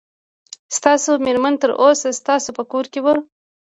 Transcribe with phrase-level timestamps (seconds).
[0.77, 3.13] ستاسو مېرمن تر اوسه ستاسو په کور کې وه.